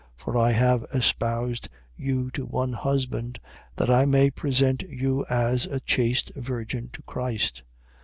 For 0.15 0.35
I 0.35 0.53
have 0.53 0.83
espoused 0.91 1.69
you 1.95 2.31
to 2.31 2.43
one 2.43 2.73
husband, 2.73 3.39
that 3.75 3.91
I 3.91 4.05
may 4.05 4.31
present 4.31 4.81
you 4.89 5.27
as 5.29 5.67
a 5.67 5.79
chaste 5.79 6.31
virgin 6.35 6.89
to 6.93 7.03
Christ. 7.03 7.61